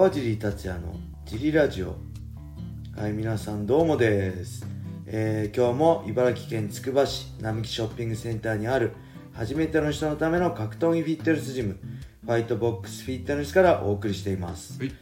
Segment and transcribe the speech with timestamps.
[0.00, 0.94] 川尻達也の
[1.26, 1.94] ジリラジオ。
[2.96, 4.64] はい皆さんどうもです、
[5.04, 8.92] えー今日も茨城県つくば市並木ショッピングセンターにある
[9.34, 11.76] 初めての人のための格闘技フィットネスジム
[12.24, 14.92] ファイトボックスフィットネスからお送りしています、はい。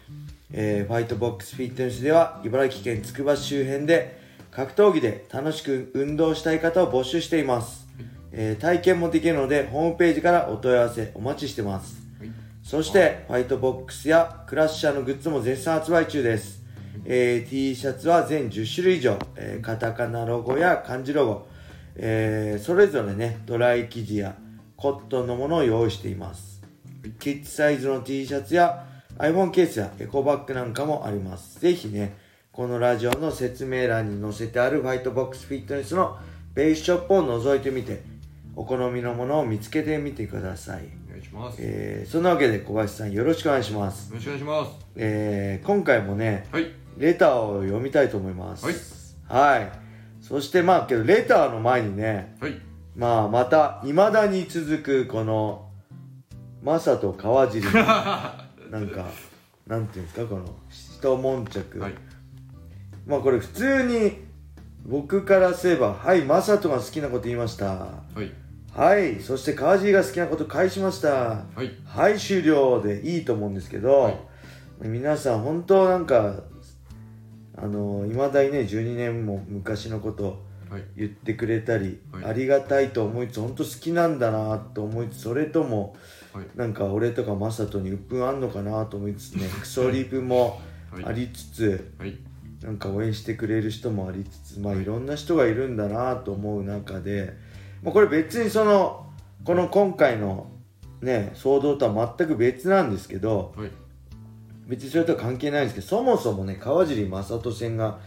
[0.52, 4.20] えーファイトボックスフィットネスでは茨城県つくば市周辺で
[4.51, 7.87] 格闘技で楽しく運動したい方を募集しています、
[8.33, 11.92] えー体験もできるのでホームページからお問い合わせお待ちしてます。
[11.92, 11.98] はい
[12.68, 16.62] そしてファイトボックスやクラッシャーのグッズも絶賛発売中です、
[17.06, 21.46] えー T シャツは全10種類以上、えーカタカナロゴや漢字ロゴ、
[21.96, 24.36] えーそれぞれねドライ生地や
[24.77, 26.62] コットンのものを用意しています。
[27.18, 28.84] キッズサイズの T シャツや
[29.16, 31.60] iPhone ケースやエコバッグなんかもあります。
[31.60, 32.19] ぜひね
[32.52, 36.19] このラジオの説明欄に載せてあるファイトボックスフィットネスの
[36.52, 38.02] ベースショップを覗いてみて
[38.55, 40.98] お好みのものを見つけてみてください。
[41.38, 44.86] ます、えーそんなわけで小林さんよろしくお願いします、よろしくお願いします。
[44.97, 46.70] えー今回もねはい。
[46.97, 49.17] レターを読みたいと思います。
[49.28, 49.61] はい。
[49.61, 49.72] はい。
[50.20, 52.61] そしてまあけどレターの前にねはい。
[52.97, 55.70] まあまたいまだに続くこの
[56.62, 57.72] マサと川尻の
[58.70, 59.06] なんか
[59.66, 61.94] なんていうんですかこの一悶着、はい。
[63.06, 64.27] まあこれ普通に
[64.84, 67.66] 僕からすれば「はいマサトが好きなこと言いました」
[68.14, 68.33] はい
[68.79, 71.09] はいそして川尻が好きなこと返しました。
[71.09, 71.73] はい。
[71.84, 74.19] はい終了でいいと思うんですけど、はい。
[74.83, 76.45] 皆さん本当なんか
[77.56, 80.84] あのいまだにね12年も昔のことはい。
[80.97, 82.25] 言ってくれたり、はい。
[82.27, 85.97] ありがたいと思いつつ本当好きなんだなと思いつつそれとも
[86.33, 86.47] はい。
[86.55, 90.61] なんか俺とかマサトに鬱憤あんのかなと思いつつね クソリプも
[90.93, 91.05] はい。
[91.05, 92.17] ありつつ、はい。
[92.62, 97.34] なんか応援してくれる人もありつつまあいろんな人がいるんだなと思う中で、
[97.83, 99.07] まあ、これ別にその
[99.45, 100.51] この今回の
[101.01, 103.71] ね騒動とは全く別なんですけどはい。
[104.67, 108.00] 別にそれとは関係ないんですけどそもそもね川尻正人戦が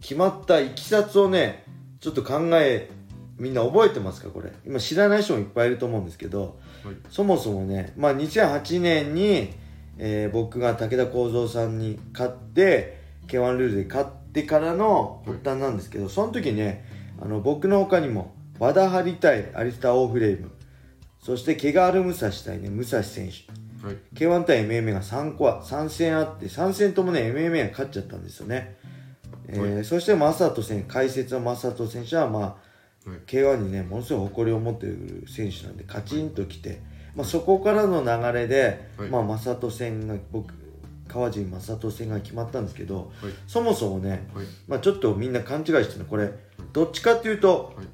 [0.00, 1.64] 決まったいきさつをね
[1.98, 2.90] ちょっと考え
[3.38, 4.52] みんな覚えてますかこれ。
[4.64, 6.96] 今知らない人もいっぱいいると思うんですけどはい。
[7.10, 9.52] そもそもね、まあ、2008年に、
[9.98, 16.84] えー僕が武田幸三さんに勝って K1 ルールで勝ってからの発端なんですけど、その時ね
[17.20, 20.50] あの僕の他にも和田張対アリスター・オーフレーム。
[21.20, 23.86] そして毛がある武蔵対ね武蔵選手。
[23.86, 23.96] はい。
[24.14, 28.76] K1 対 MMA が3個は3戦あって3戦ともね MMA が勝っちゃったんですよね、
[29.48, 32.42] えーはそして正人選手解説の正人選手はまあ
[33.10, 33.20] はい。
[33.26, 36.80] K1 にねものすごい誇りを持っている選手なんでカチンときて、
[37.14, 39.08] まあ、そこからの流れで、はい。
[39.08, 40.54] まあ、正人戦が僕
[41.08, 43.32] 川尻正人戦が決まったんですけどはい。
[43.46, 44.46] そもそもね、はい。
[44.66, 46.32] まあ、ちょっとみんな勘違いしてるのこれ
[46.72, 47.86] どっちかっていうと、はい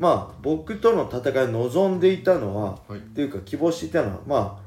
[0.00, 2.98] まあ僕との戦いを望んでいたのは、はい。
[2.98, 4.58] っていうか希望していたのはま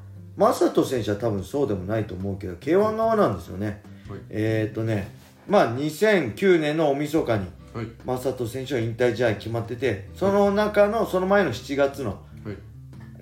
[0.48, 4.20] あ正人選手は多分そうでもないと思うけど K1 側なんですよね、はい。
[4.30, 5.12] えーっとね
[5.50, 7.88] まあ2009年の大晦日にはい。
[8.06, 12.12] 正人選手は引退試合決まっててその中のその前の7月の
[12.46, 12.58] はい。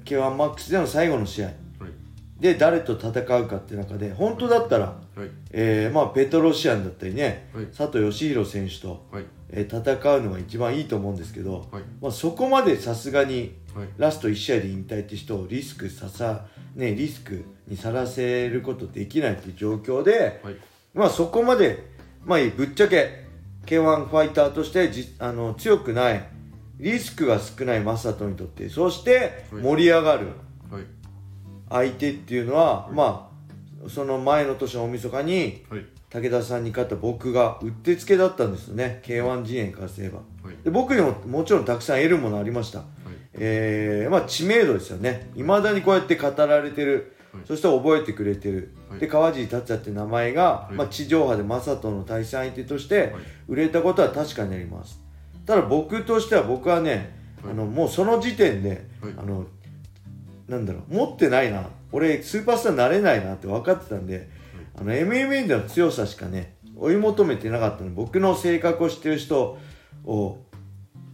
[0.04, 1.46] K1 マックスでの最後の試合。
[1.46, 1.56] はい。
[2.42, 4.86] で誰と戦うかって中で本当だったら、
[5.16, 5.30] はい。
[5.52, 7.68] えーまあ、ペトロシアンだったりね、はい。
[7.68, 11.84] 佐藤義弘選手と、はいえー戦うのが一番いいと思うんですけど、はい。
[12.02, 13.88] まあ、そこまでさすがにはい。
[13.98, 16.46] ラスト1試合で引退って人をリスクささ、
[16.76, 20.56] ね、リスクにさらせることできないっていう状況で、はい。
[20.94, 21.86] まあそこまで、
[22.26, 23.26] まあぶっちゃけ
[23.66, 26.28] K1 ファイターとしてじあの強くない、
[26.80, 29.64] リスクが少ないマサトにとって、そしてはい。
[29.64, 30.28] 盛り上がる
[30.70, 30.84] はい。
[31.70, 33.32] 相手っていうのは、ま
[33.86, 40.20] あ、その前の年の大晦日にはい武田さんに勝った僕がうってつけだったんですよね、K1 陣営からすれば。
[40.44, 40.56] はい。
[40.64, 42.84] で僕にももちろんたくさん得るものありました。
[43.34, 45.32] えーまあ知名度ですよね。
[45.36, 47.44] いまだにこうやって語られてる、はい。
[47.46, 48.74] そして覚えてくれてる。
[48.90, 49.00] はい。
[49.00, 50.74] で、川尻達也って名前が、い。
[50.74, 53.12] まあ地上波で正人の対戦相手としてはい。
[53.48, 55.00] 売れたことは確かにあります。
[55.46, 57.54] ただ僕としては僕はね、はい。
[57.54, 59.14] あのもうその時点で、はい。
[59.18, 59.46] あの
[60.50, 61.70] なんだろう持ってないな。
[61.94, 64.30] 俺スーパースターになれないなって分かってたんで、
[64.76, 67.90] あの MMA での強さしかね追い求めてなかったの。
[67.90, 69.58] で僕の性格を知ってる人
[70.06, 70.38] を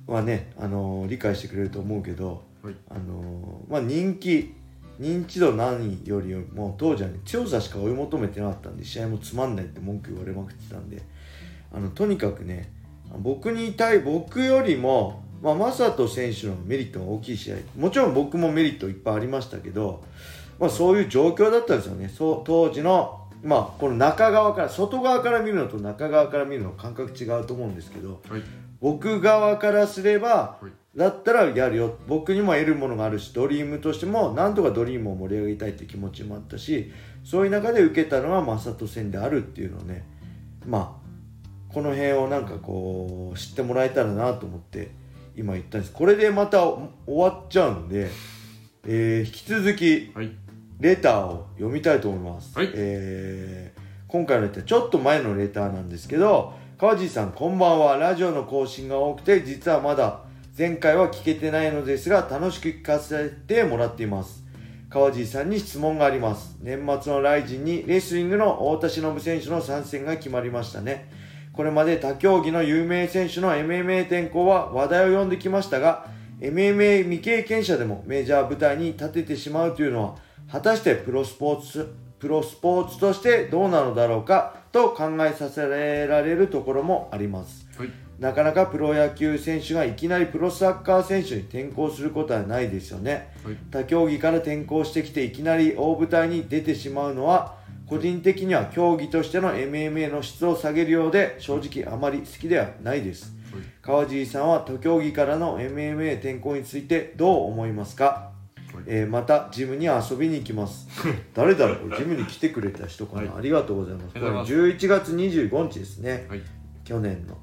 [0.08, 2.76] はね、あの理解してくれると思うけど、はい。
[2.90, 4.54] あのまあ、人気
[5.00, 11.04] 認知度何よりも当時はね強さしか追い求めてなかったんで試合もつまんないって文句言われまくってたんで
[11.72, 12.72] あのとにかくね
[13.20, 17.56] 僕に対僕よりも、まあ、正人選手のメリットが大きい試合。
[17.78, 20.04] もちろん僕もメリットいっぱいありましたけど、
[20.60, 22.10] まあ、そういう状況だったんですよね。
[22.10, 28.42] そう当時の、まあ、この中側から外側から見るのと中側から見るの感覚違うと思うんですけどはい。
[28.80, 30.72] 僕側からすればはい。
[30.98, 31.96] だったらやるよ。
[32.08, 36.92] 僕にも得るものがあるしドリームとしてもなんとかドリームを盛り上げたいって気持ちもあったし
[37.24, 40.08] そういう中で受けたのが正人戦であるっていうのをね
[40.66, 41.08] まあ
[41.72, 44.90] この辺をなんかこう知ってもらえたらなと思って
[45.36, 45.94] 今言ったんです。
[45.94, 48.10] これでまた終わっちゃうんで、
[48.88, 50.12] えー、引き続き
[50.80, 57.98] レターを読みたいと思います、はい、えー、今回のレターちょっと前のレターなんですけど川地さんこんばんは。
[57.98, 60.20] ラジオの更新が多くて実はまだ
[60.56, 64.44] 前回は聞けてないのですが楽しく聞かせてもらっています。
[64.88, 66.56] 川地さんに質問があります。
[66.62, 71.10] 年末のライジンにレスリングの太田忍選手の参戦が決まりましたね。
[71.52, 76.06] これまで他競技の有名選手の MMA 転向は話題を呼んできましたが
[76.40, 97.56] MMA 未経験者でもメジャー舞台に立ててしまうというのは果たしてプロスポーツプロスポーツとしてどうなのだろうかと考えさせられるところもあります、はい、なかなかプロ野球選手がいきなりプロサッカー選手に転向することはないですよね、はい、他競技から転向してきていきなり大舞台に出てしまうのは
[97.88, 108.37] 個人的には競技としての MMA の質を下げるようで正直あまり好きではないです、はい、川尻さんは他競技からの MMA 転向についてどう思いますか、はい、
[108.88, 110.88] えー、またジムに遊びに行きます。
[111.36, 111.96] 誰だろう？
[111.98, 114.14] ジムに来てくれた人かな、はい、ありがとうございます。
[114.14, 116.28] これ11月25日ですね、
[116.84, 117.38] 去年の。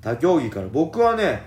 [0.00, 1.42] 他競技から僕はね、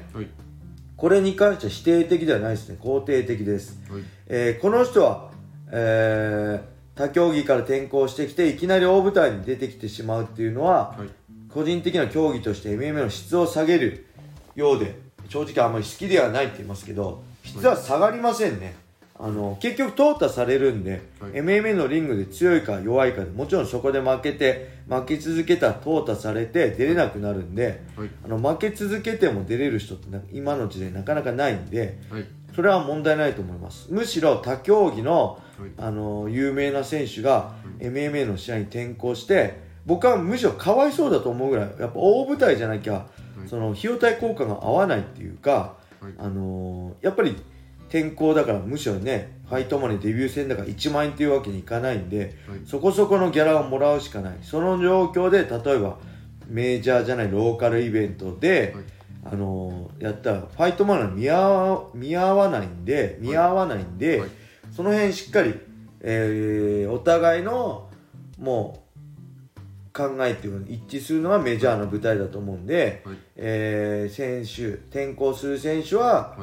[0.95, 2.77] これに関しては否定的ではないですね。
[2.80, 3.80] 肯定的です、
[4.27, 5.31] えー、この人は、
[5.71, 11.10] えー他競技から転向してきていきなり大舞台に出てきてしまうっていうのは、はい、
[11.48, 14.06] 個人的な競技として MMA の質を下げる
[14.54, 15.00] ようで
[15.30, 18.75] 正直あんまり好きではないって言いますけど質は下がりませんね、
[19.18, 32.25] あの結局淘汰されるんで、はい、MMA のリングで強いか弱いかでもちろんそこで負けて負け続けたら淘汰されて出れなくなるんで、はい、あの負け続けても出れる人って今の時代なかなかないんで、はい、
[32.56, 33.92] それは問題ないと思います。
[33.92, 35.42] むしろ他競技の
[35.78, 43.06] あの有名な選手が MMA の試合に転向して僕はむしろかわいそうだと思うぐらいやっぱ大舞台じゃなきゃ
[43.48, 45.75] その費用対効果が合わないっていうか、
[46.18, 47.36] あのやっぱり
[47.90, 52.36] 転校だからむしろねファイトマネーデビュー戦だから1万円っていうわけにいかないんで、
[52.66, 54.38] そこそこのギャラをもらうしかない。
[54.44, 55.98] その状況で例えば
[56.48, 58.75] メジャーじゃないローカルイベントで、
[59.25, 64.22] あのやったらファイトマネー見合見合わないんで見合わないんで、
[64.72, 65.56] その辺しっかり、
[66.02, 67.90] えー、お互いの
[68.38, 68.89] もう
[70.00, 76.38] 考えっていうの一致するのがメジャーの舞台だと思うんで、はい、えー、選手転向する選手は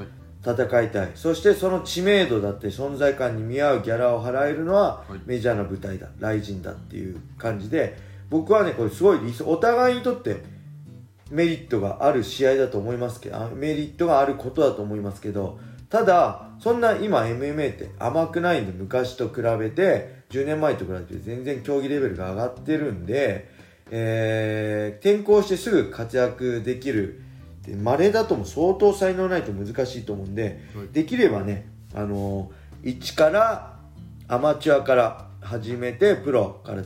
[0.44, 7.96] 戦いたい、そしてその知名度だって存在感に見合うギャラを払えるのはメジャーな舞台だ、ライジンだっていう感じで
[8.28, 10.42] 僕はねこれすごい理想お互いにとって
[11.30, 23.48] メリットがある試合だと思いますけどメリットがあることだと思いますけどただそんな今 MMA って甘くないんで昔と比べて10年前と比べて全然競技レベルが上がってるんで、
[23.90, 27.22] えー、転校してすぐ活躍できる。
[27.82, 33.80] 稀だとも相当才能ないと難しいと思うんで、はい、できればね、あのー、一から
[34.28, 36.84] アマチュアから始めてプロから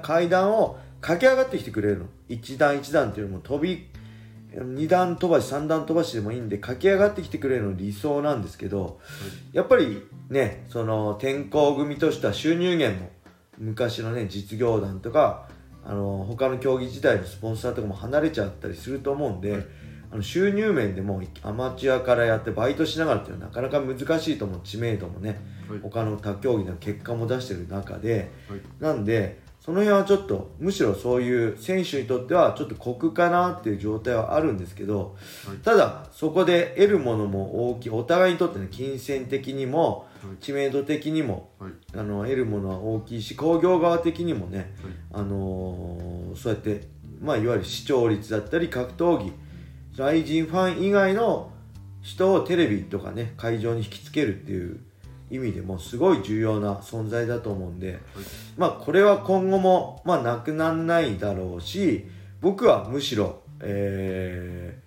[0.00, 2.06] 階段を駆け上がってきてくれるの。
[2.28, 3.88] 一段一段っていうのも飛び
[4.62, 9.00] 2段飛ばし3段飛ばしでもいいんで駆け上がってきてくれるの理想なんですけど、
[9.52, 13.10] やっぱりねその転校組としては収入源も
[13.58, 15.48] 昔のね実業団とか
[15.84, 19.66] あの他の競技時代のスポンサーとかも離れちゃったりすると思うんで、はい、
[20.12, 35.16] あの収入面でもアマチュアからやってバイトしながらっていうのはなかなか難しいと思う知名度もね、はい、他の他競技の結果も出してる中で、はい、なんでその辺はちょっとむしろそういう選手にとってはちょっと酷かなっていう状態はあるんですけど、
[35.48, 40.06] はい、ただそこで得るものも大きいお互いにとってね金銭的にも、
[40.40, 44.74] 知名度的にも、はい、あの得るものは大きいし工業側的にもね、
[45.10, 46.86] あのー、そうやって
[47.22, 49.32] まあいわゆる視聴率だったり格闘技
[49.96, 51.50] 雷神ファン以外の
[52.02, 54.78] 人をテレビとかね会場に引きつけるっていう
[55.30, 58.00] 意味でもすごい重要な存在だと思うんで、はい、
[58.56, 62.06] まあこれは今後もまあなくならないだろうし
[62.40, 64.78] 僕はむしろ、え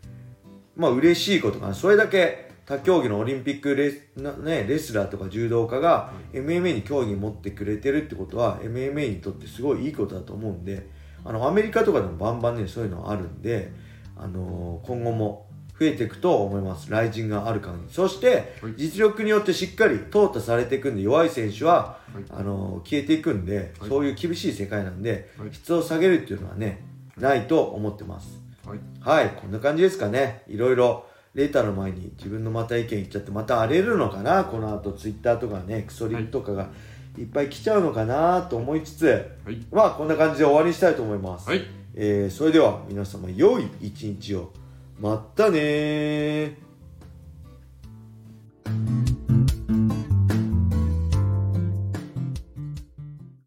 [0.78, 1.74] ー、まあ嬉しいことかな。
[1.74, 10.90] それだけ他競技のオリンピックレス,、ね、レスラーとか柔道家が MMA に競技持ってくれてるってことは MMA にとってすごいいいことだと思うんで
[11.24, 13.72] あのアメリカとかでもバンバンねそういうのあるんで、
[14.18, 15.47] あのー、今後も
[15.80, 16.92] 増えていくと思います。
[16.92, 17.84] ライジンがある限り。
[17.90, 26.84] そして、実力によってしっかり淘汰されていくんで、弱い選手は、はい、あの、消えていくんで、はい、そういう厳しい世界なんで、はい、質を下げるっていうのはね、
[27.18, 28.40] ないと思ってます。
[28.66, 28.80] はい。
[29.00, 30.44] はい、こんな感じですかね。
[30.48, 31.06] いろいろ、
[31.36, 34.46] レーターの前に自分のまた意見言っちゃってまた荒れるのかな？
[34.46, 36.70] この後ツイッターとかねクソリプとかが
[37.16, 39.06] いっぱい来ちゃうのかなと思いつつ、
[39.46, 39.64] はい。
[39.72, 41.62] まあこんな感じで終わりにしたいと思います、はい。
[41.94, 44.52] えーそれでは皆様良い一日を
[45.00, 46.67] まったね